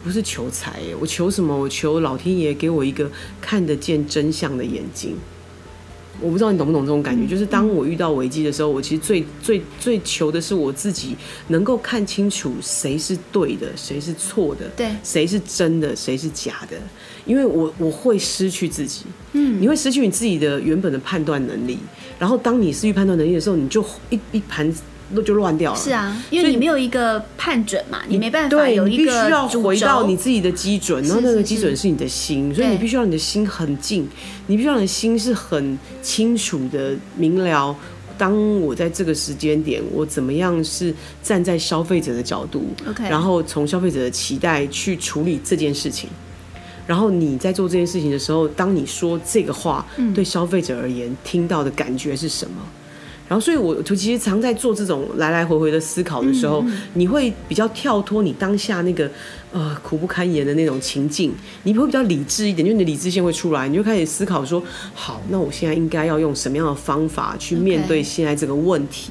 [0.03, 1.55] 不是求财，我求什么？
[1.55, 5.19] 我求老天爷给我一个看得见真相的眼睛。
[6.21, 11.17] 我不知道你懂不懂这种感觉，就是当我遇到危机的时候，我其实最最最求的是我自己
[11.49, 16.77] 能够看清楚谁是对的，谁是错的，对，谁是真的，谁是假的，
[17.25, 21.79] 因为我我会失去自己，嗯，你会失去你自己的原本的判断能力，
[22.19, 24.73] 然后当你失去判断能力的时候，你就一一盘。
[25.13, 25.79] 那就乱掉了。
[25.79, 29.03] 是啊，因为你没有一个判准嘛，你没办法有一个。
[29.03, 34.09] 你必须要回到你自己的基准，然后那个基准是你的心，所以你必须让你的心很静，
[34.47, 37.77] 你必须让你的心是很清楚的明了。
[38.19, 46.11] 当我在这个时间点，我怎么样是站在消费者的角度，OK，，然后从消费者的期待去处理这件事情。
[46.87, 52.61] 然后你在做这件事情的时候，当你说这个话，对消费者而言，听到的感觉是什么？
[53.31, 56.65] 然后，所以我就其实常在做这种来来回回的思考的时候，
[56.95, 59.09] 你会比较跳脱你当下那个。
[59.53, 61.33] 呃，苦不堪言的那种情境，
[61.65, 64.63] 你会比较理智一点，因为你的理智线会出来，你就开始思考说，
[64.95, 69.11] 好，那我现在应该要用什么样的方法去面对现在这个问题.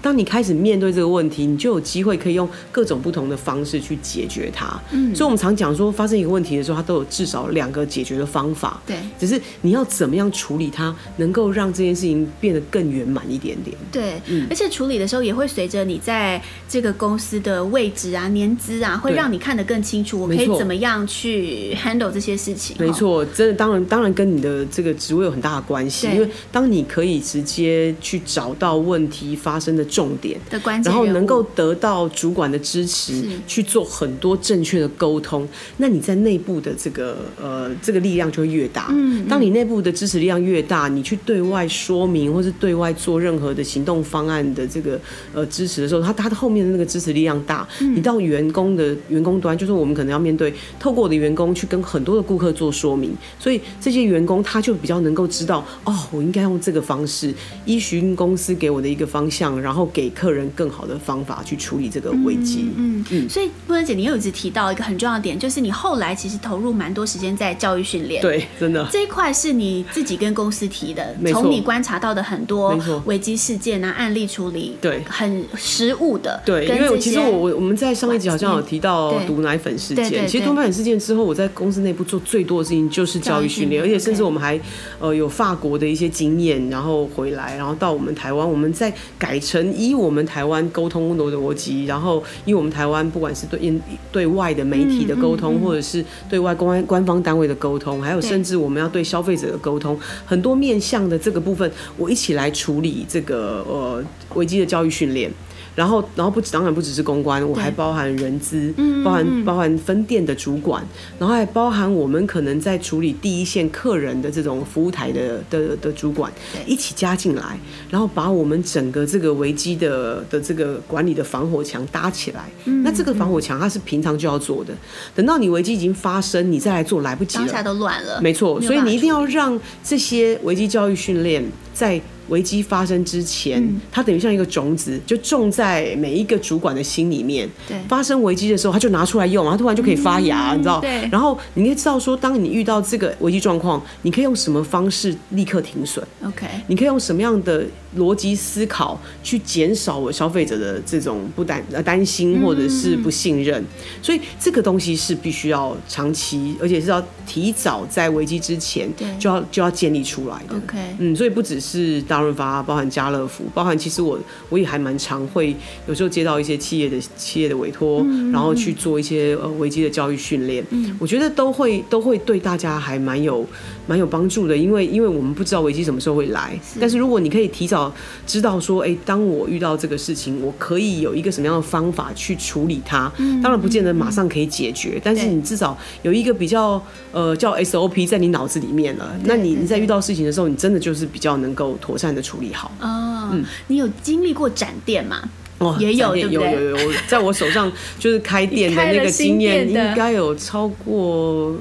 [0.00, 4.80] 当你开始面对这个问题，你就有机会可以用各种不同的方式去解决它。
[4.92, 8.80] 嗯，所以我们常讲说，发生一个问题的时候，它都有至少两个解决的方法。
[8.86, 13.76] 对，只是你要怎么样处理它，能够让这件事情变得更圆满一点点。
[13.90, 22.76] 对，嗯，而且处理的时候也会随着你在这个公司的位置啊、年资啊，会让你看得更清楚，我可以怎么样去 handle 这些事情？
[22.78, 26.08] 没错，真的，当然，当然跟你的这个职位有很大的关系。
[26.08, 38.88] 因为当你可以直接去找到问题发生的重点的关键，然后能够得到主管的支持，去做很多正确的沟通，那你在内部的这个呃这个力量就会越大。
[38.90, 45.00] 嗯，当你内部的支持力量越大，你去对外说明或是对外做任何的行动方案的这个
[45.32, 50.10] 呃支持的时候，他他的后面的那个支持力量大，你到员工的员工端，就是我们可能。
[50.10, 57.32] 要面对透过我的员工去跟很多的顾客做说明，所以这些员工他就比较能够知道哦，我应该用这个方式
[57.64, 62.72] 依循公司给我的一个方向，然后给客人更好的方法去处理这个危机。
[62.76, 68.20] 嗯嗯，所以慕姿姐，你又一直提到一个很重要的点，就是你后来其实投入蛮多时间在教育训练。
[68.20, 76.42] 对，真的这一块是你自己跟公司提的，从你观察到的很多危机事件啊、案例处理，对，很实务的。
[76.44, 80.26] 对，因为其实我我我们在上一集好像有提到毒奶粉事件。
[80.26, 84.58] 其实毒奶粉事件之后，我在公司内部做最多的事情就是教育训练，而且甚至我们还
[84.98, 104.02] 呃有法国的一些经验，然后回来，然后到我们台湾，我们再改成依我们台湾沟通的逻辑，然后依我们台湾不管是对对外的媒体的沟通，或者是对外公安官方单位的沟通，还有甚至我们要对消费者的沟通，很多面向的这个部分，我一起来处理这个呃
[104.34, 105.30] 危机的教育训练。
[105.74, 110.84] 然后，然后不当然不只是公关，我还包含人资，包含包含分店的主管，
[111.18, 116.30] 然后还包含我们可能在处理第一线客人的这种服务台的的的主管，
[116.66, 122.50] 一起加进来，然后把我们整个这个危机的的这个管理的防火墙搭起来。
[122.84, 124.74] 那这个防火墙它是平常就要做的，
[125.14, 128.20] 等到你危机已经发生，你再来做来不及了，当下都乱了。
[128.20, 132.00] 没错，所以你一定要让这些危机教育训练在。
[132.30, 133.62] 危机发生之前，
[133.92, 137.48] 它等于像一个种子，就种在每一个主管的心里面。
[137.68, 140.80] 对，发生危机的时候，他就拿出来用，它突然就可以发芽，你知道？
[140.80, 141.06] 对。
[141.10, 146.46] 然后你可以知道说，当你遇到这个危机状况，你可以用什么方式立刻停损？OK。
[146.68, 147.66] 你可以用什么样的
[147.98, 153.62] 逻辑思考去减少我消费者的这种不担呃担心或者是不信任？
[154.00, 160.56] 所以这个东西是必须要长期，而且是要提早在危机之前就要就要建立出来的。
[160.56, 160.78] OK。
[160.98, 165.54] 嗯，所以不只是大润发包含家乐福，包含其实我我也还蛮常会
[165.88, 173.44] 有时候接到一些企业的企业的委托，嗯，然后去做一些呃危机的教育训练，嗯，我觉得都会都会对大家还蛮有
[173.86, 177.79] 蛮有帮助的，因为因为我们不知道危机什么时候会来，但是如果你可以提早
[178.26, 192.10] 知道说，哎，欸，当我遇到这个事情，我可以有一个什么样的方法去处理它，嗯，当然不见得马上可以解决，嗯，但是你至少有一个比较呃叫 SOP 在你脑子里面了，那你你在遇到事情的时候，你真的就是比较能够妥善。
[192.10, 195.22] 的处理好哦，嗯，你有经历过展店吗？
[195.58, 196.52] 哦，也有，对不对？
[196.52, 201.54] 有有有，在我手上就是开店的那个经验， 应该有超过。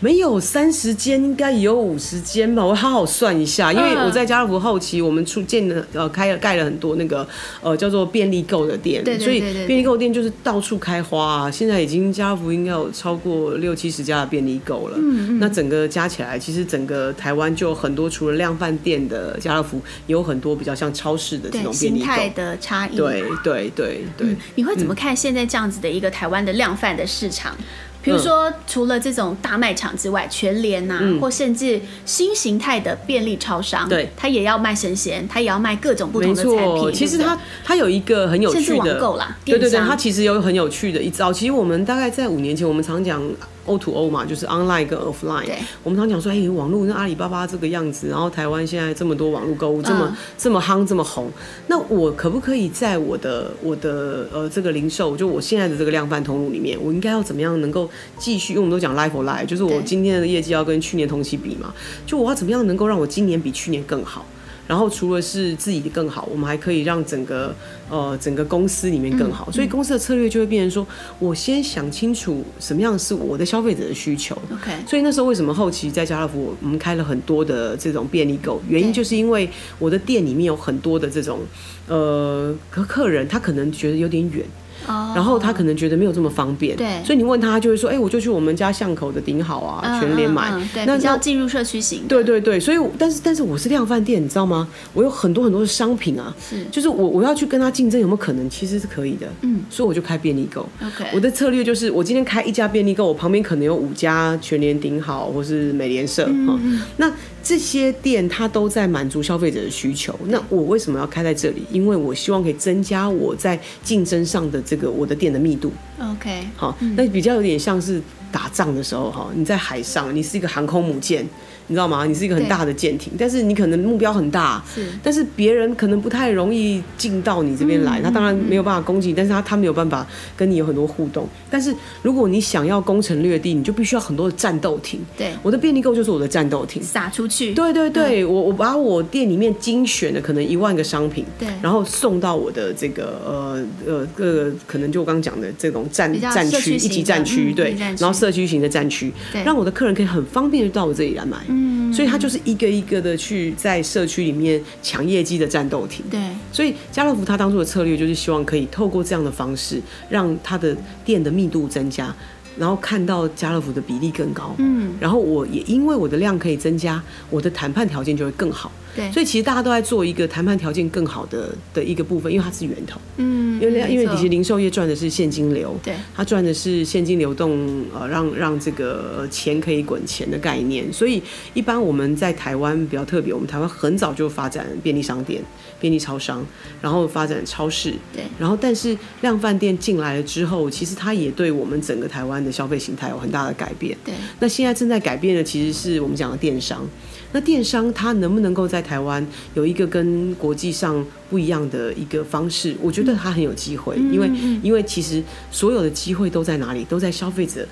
[0.00, 2.62] 没有三十间，应该也有五十间吧。
[2.64, 7.26] 我好好算一下，因为我在家乐福后期，我们出建了呃开了盖了很多那个
[7.62, 11.50] 呃叫做便利购的店，对对对对对，所以便利购店就是到处开花啊。
[11.50, 14.98] 现在已经家乐福应该有超过六七十家的便利购了。
[14.98, 15.38] 嗯嗯。
[15.38, 22.04] 那整个加起来，其实整个台湾就很多，除了量贩店的家乐福，也有很多比较像超市的这种便利购。
[22.04, 22.96] 态的差异。
[22.96, 24.36] 对对对对、嗯。
[24.56, 27.56] 你会怎么看现在这样子的一个台湾的量贩的市场？
[28.04, 36.92] 比如说，除了这种大卖场之外，全联呐、啊嗯，或甚至新形态的便利超商，对，它也要卖生鲜，它也要卖各种不同的产品。
[36.92, 41.32] 其实它它有一个很有趣的，甚至网购啦，对对对，它其实有很有趣的一招。
[41.32, 43.22] 其实我们大概在五年前，我们常讲。
[43.66, 45.48] O to O 嘛，就是 online 跟 offline。
[45.82, 51.30] 我们常讲说，哎、欸，网络那阿里巴巴这个样子，然后台湾现在这么多网络购物，这么、嗯、这么夯，这么红，
[51.68, 58.52] 那我可不可以在我的我的呃这个零售，就我现在的这个量贩通路里面，我应该要怎么样能够继续？
[58.52, 61.72] 因为我们都讲 life for life，就是我今天的业绩要跟去年同期比嘛，
[62.06, 64.26] 就我要怎么样能够让我今年比去年更好？
[64.66, 67.54] 然后除了是自己更好，我们还可以让整个
[67.90, 69.44] 呃整个公司里面更好。
[69.48, 70.86] 嗯、所以公司的策略就会变成说，
[71.18, 74.34] 我先想清楚什么样是我的消费者的需求。
[74.50, 74.72] OK。
[74.86, 79.48] 所以那时候为什么后期在家乐福我们开了很多的这种便利购，原因就是因为
[79.78, 81.40] 我的店里面有很多的这种
[81.88, 84.44] 呃客客人，他可能觉得有点远。
[84.86, 92.02] 然后他可能觉得没有这么方便，对，所以你问他，他就会说，哎，我就去我们家巷口的顶好啊，全联买，对，比较进入社区型。
[92.08, 94.68] 对对对，所以但是但是我是量贩店，你知道吗？
[94.92, 98.48] 我有很多很多的商品啊，是，就是我我要去跟他竞争，有没有可能？
[98.50, 100.68] 其实是可以的，嗯，所以我就开便利购。
[100.82, 106.58] OK，我的策略就是，我今天开一家便利购，我旁边可能有五家全联顶好或是美廉社哈，
[106.96, 107.10] 那。
[107.44, 111.62] 这些店它都在满足消费者的需求，那我为什么要开在这里？
[111.70, 115.70] 因为我希望可以增加我在竞争上的这个我的店的密度。
[116.00, 118.00] OK，好，那比较有点像是
[118.32, 121.24] 打仗的时候哈，你在海上，你是一个航空母舰。
[121.66, 122.04] 你知道吗？
[122.04, 131.26] 你是一个很大的舰艇，但是你可能目标很大，是，但是别人可能不太容易进到你这边来，嗯，他当然没有办法攻击，但是他他没有办法跟你有很多互动。
[131.50, 135.00] 但是如果你想要攻城略地，你就必须要很多的战斗艇。
[135.16, 137.54] 对，我的便利购就是我的战斗艇，撒出去。
[137.54, 149.12] 对对对，嗯，我我把我店里面精选的可能一万个商品，对，然后送到我的这个呃呃各个可能就我刚刚讲的这种战战区一级战区，嗯，对，然后社区型的战区，
[149.44, 151.38] 让我的客人可以很方便的到我这里来买。
[151.48, 151.63] 嗯，
[151.94, 152.34] 所以他就是。
[152.44, 156.04] 一个一个的去在社区里面抢业绩的战斗体。
[156.10, 156.20] 对，
[156.52, 159.80] 所以家乐福他当初的策略就是希望可以透过这样的方式，
[160.10, 162.14] 让他的店的密度增加，
[162.58, 164.54] 然后看到家乐福的比例更高。
[164.58, 168.70] 嗯，然后我也因为我的量可以增加，我的谈判条件就会更好。
[168.94, 173.00] 对，所以其实大家都在做一个谈判条件更好的的一个部分，因为它是源头。
[173.16, 180.92] 嗯，因为因为其实零售业赚的是现金流，对，它赚的是现金流动，呃，让让这个钱可以滚钱的概念。
[180.92, 181.22] 所以
[181.54, 185.42] 一般我们在台湾比较特别，我们台湾很早就发展便利商店、
[185.80, 186.44] 便利超商，
[186.80, 193.96] 然后发展超市，对，然后但是量贩店进来了之后，其实它也对我们整个台湾的消费形态有很大的改变。
[194.04, 196.86] 对，那现在正在改变的其实是我们讲的电商。
[197.34, 202.76] 那电商它能不能够在台湾有一个跟国际上不一样的一个方式？
[202.80, 204.30] 我觉得它很有机会，因为
[204.62, 205.20] 因为其实
[205.50, 206.84] 所有的机会都在哪里？
[206.84, 207.66] 都在消费者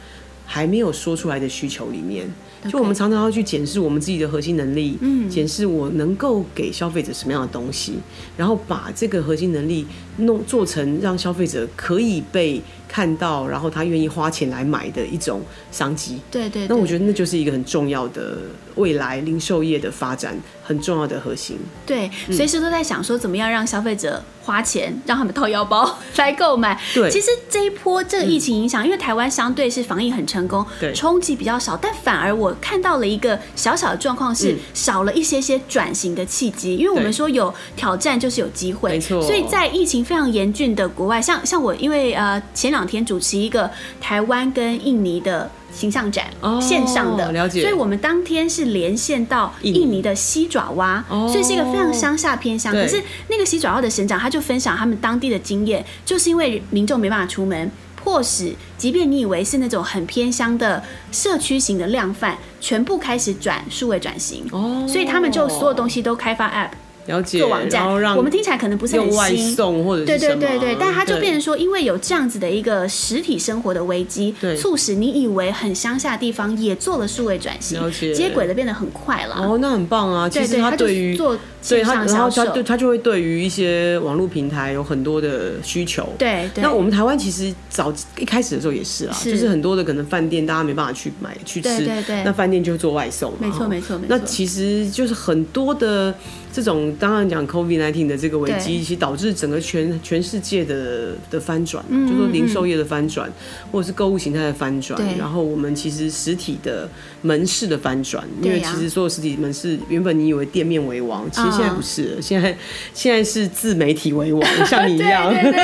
[0.45, 2.29] 还没有说出来的需求里面。
[2.71, 4.99] 就我们常常要去检视我们自己的核心能力，
[5.29, 7.95] 检视我能够给消费者什么样的东西，
[8.37, 9.87] 然后把这个核心能力
[10.19, 16.21] 弄做成让消费者可以被看到，然后他愿意花钱来买的一种商机。
[16.31, 18.39] 对对，那我觉得那就是一个很重要的。
[18.77, 26.79] 未来零售业的发展很重要的核心，对，随时都在想说怎么样让消费者花钱，让他们掏腰包 来购买。
[26.95, 36.77] 对，其实这一波这个疫情影响，因为台湾相对是防疫很成功，对，冲击比较少，但反而我看到了一个小小的状况是少了一些些转型的契机。
[36.77, 39.23] 因为我们说有挑战就是有机会，没错。
[39.23, 45.51] 所以在疫情非常严峻的国外，像像我因为呃前两天主持一个台湾跟印尼的。
[45.73, 46.27] 形象展
[46.61, 52.73] 线上的，了解，所以我们当天是连线到印尼的西爪哇，所以是一个非常乡下偏乡。
[52.73, 64.47] 可是那个西爪哇的省长他就分享他们当地的经验，就是因为民众没办法出门，迫使即便你以为是那种很偏乡的社区型的量贩，全部开始转数位转型。
[64.87, 66.71] 所以他们就所有东西都开发 App。
[67.07, 67.87] 了解，做网站，
[68.17, 77.81] 我们听起来可能不是很新，外送或者对对对对，但它就变成说，因为有这样子的一个实体生活的危机，促使你以为很乡下的地方也做了数位转型，
[78.15, 79.37] 接轨的变得很快了。
[79.37, 80.29] 哦，那很棒啊！
[80.29, 81.37] 其实他对于做
[81.69, 86.09] 对他，然后他对他就会对于一些网络平台有很多的需求。
[86.19, 93.39] 对，那我们台湾其实早一开始的时候也是啊，就是很多的可能饭店大家没办法去买去吃，对对对，那饭店就做外送嘛。
[93.41, 94.17] 没错没错没错。
[94.17, 96.15] 那其实就是很多的。
[96.53, 103.33] 这种当然讲 COVID-19 的这个危机，其实导致整个全全世界的的翻转，嗯嗯嗯，就说零售业的翻转，
[103.73, 106.87] 或者是购物形态的翻转，然后我们其实实体的
[107.23, 112.55] 门市的翻转，因为其实所有实体门市原本你以为店面为王，其实现在不是了，现在
[112.93, 115.63] 现在是自媒体为王， 像你一样，对对对。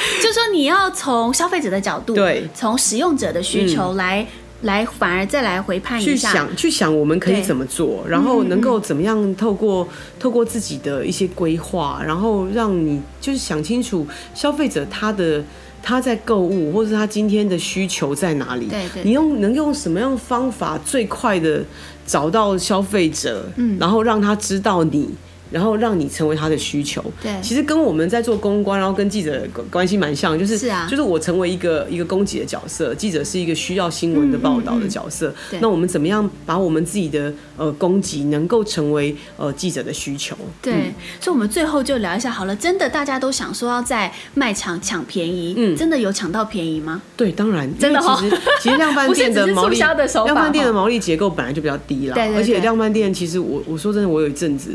[0.24, 4.26] 就说你要从消费者的角度，对，从使用者的需求来。
[4.64, 9.86] 嗯来，反而再来回判一下，去想，去想我们可以怎么做，然后能够怎么样透过
[10.18, 15.44] 透过自己的一些规划，然后让你就是想清楚消费者他的
[15.82, 18.66] 他在购物，或者他今天的需求在哪里。
[18.68, 21.62] 对对，你用能用什么样方法最快的
[22.06, 25.10] 找到消费者，嗯，然后让他知道你。
[25.50, 27.04] 然后让你成为他的需求。
[27.22, 35.34] 对，其实跟我们在做公关，然后跟记者关系蛮像，就是是啊，就是我成为一个一个供给的角色，记者是一个需要新闻的报道的角色。
[35.50, 40.36] 对，那我们怎么样把我们自己的呃供给能够成为呃记者的需求？
[40.60, 42.56] 对，所以我们最后就聊一下好了。
[42.56, 47.02] 真的大家都想说要在卖场抢便宜，嗯，真的有抢到便宜吗？
[47.16, 54.70] 对，当然，真的其实 其实量贩店的 毛利，量贩店的毛利结构本来就比较低了，而且量贩店其实我我说真的，我有一阵子。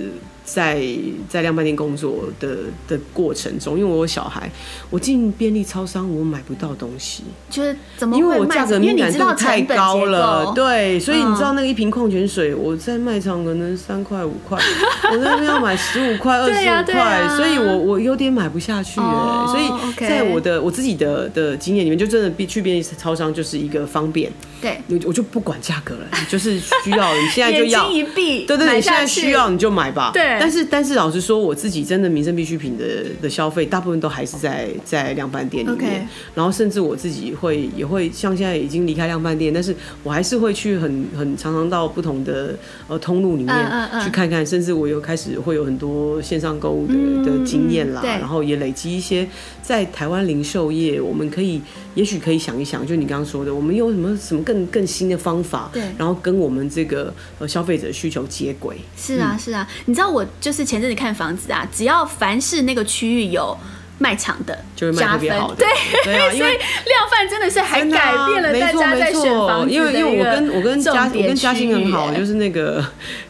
[0.51, 0.81] 在
[1.27, 4.49] 在量贩店工作的的过程中，因为我有小孩，
[4.89, 8.17] 我进便利超商我买不到东西，就是怎么？
[8.17, 14.57] 因为我价格敏感度太高了，对，所以你知道那个一瓶矿泉水，我在卖场可能三块五块，
[15.13, 30.38] 我在那边要买十五块、二十五块，所以我我有点买不下去哎，所以在我的我自己的的经验里面，就真的必去便利超商就是一个方便，对，我就不管价格了，就是需要你现在就要， 对对，你现在需要你就买吧，对。
[30.39, 32.85] 但是，但是老实说，我自己真的民生必需品的
[33.21, 36.07] 的消费，大部分都还是在在量贩店里面。
[36.33, 43.55] 然后，甚至我自己会也会像现在已经离开量贩店，但是我还是会去很很常常到不同的呃通路里面
[44.03, 44.39] 去看看。
[44.39, 44.49] Uh, uh, uh.
[44.49, 49.27] 甚至我又开始会有很多线上购物的的经验啦，然后也累积一些
[49.61, 51.61] 在台湾零售业，我们可以
[51.93, 58.77] 也许可以想一想，就你刚刚说的，我们有什么什么更更新的方法，对，然后跟我们这个呃消费者需求接轨。
[58.97, 63.57] 是啊，是啊，你知道我就是前阵子看房子啊，只要凡是那个区域有
[63.97, 65.55] 卖场的，就会卖特别好的。
[65.55, 65.67] 对，
[66.03, 69.69] 对啊， 因为量贩真的是还改变了大家在选房。
[69.69, 72.83] 因为因为我跟我跟嘉我跟嘉兴很好，就是那个。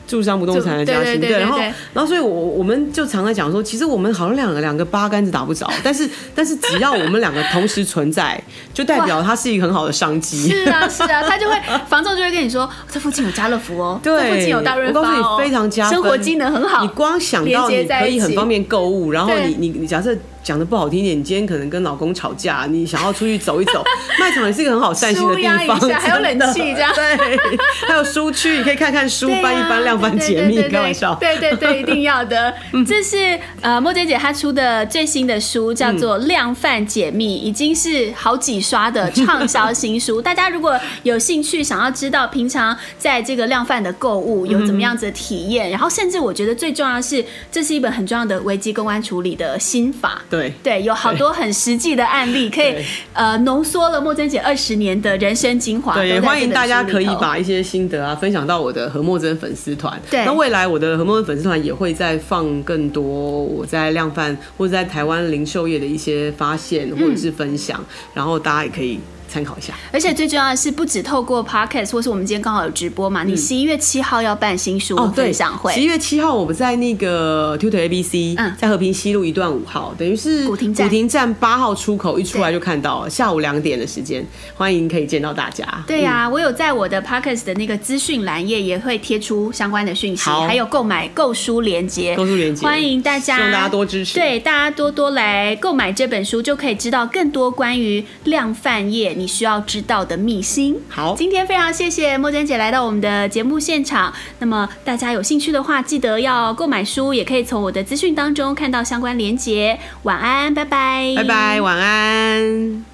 [0.09, 1.59] 住商不动产的家庭，对，然后，
[1.93, 8.41] 然后，所以，我我们就常在讲说，其实我们好像两个两个八竿子打不着，但是， 但是只要我们两个同时存在，
[8.73, 10.49] 就代表它是一个很好的商机。
[10.49, 11.55] 是啊，是啊，他就会
[11.87, 16.81] 房仲就会跟你说，这附近有家乐福哦，对，这附近有大润发哦，我告诉你非常加分，生活机能很好。
[16.81, 20.15] 你光想到你可以很方便购物，然后你你你假设
[20.49, 23.83] 讲的不好听一点，你今天可能跟老公吵架， 你想要出去走一走，
[24.19, 27.37] 卖场也是一个很好散心的地方，还有冷气这样，对，
[27.87, 29.99] 还有书区，你可以看看书，翻一翻量。
[30.17, 31.13] 解密，开玩笑。
[31.15, 32.53] 对对对，一定要的。
[32.87, 40.21] 这是呃，莫姐姐她出的最新的书，叫做《量贩解密》，已经是好几刷的畅销新书。
[40.21, 50.21] 大家如果有兴趣，想要知道平常在这个量贩的购物有怎么样子的体验，然后甚至我觉得最重要的是，这是一本很重要的危机公关处理的心法。
[50.29, 52.75] 对对对，有好多很实际的案例，可以
[53.13, 55.93] 呃浓缩了莫珍姐二十年的人生精华。
[55.93, 59.99] 对，欢迎大家可以把一些心得啊分享到我的何莫珍粉丝团。
[60.09, 68.99] 对，那未来我的何莫珍粉丝团也会再放更多我在量贩或者在台湾零售业的一些发现或者是分享，嗯、然后大家也可以。
[69.29, 75.71] 参考一下，而且最重要的是，不只透过 Podcast 或是我们今天刚好有直播嘛，嗯、你十一月七号要办新书分享会。
[75.73, 80.87] 十一、哦、月七号我们在那个 Tutor ABC，嗯，在和平西路一段五号，等于是古亭站。
[80.87, 84.25] 古亭站八号出口一出来就看到了，下午两点的时间，
[84.55, 85.65] 欢迎可以见到大家。
[85.85, 99.18] 对呀、啊，嗯、我有在我的 Podcast 的那个资讯栏页也会贴出相关的讯息，还有购买购书链接，购书链接，欢迎大家，希望大家多支持，对，大家多多来购买这本书，就可以知道更多关于量贩业。
[99.19, 100.79] 你需要知道的秘辛。
[100.87, 104.13] 好，今天非常谢谢莫娟姐来到我们的节目现场。
[104.39, 109.77] 那么大家有兴趣的话，记得要购买书，也可以从我的资讯当中看到相关连结。
[110.03, 112.88] 晚安，拜拜，拜拜，晚安。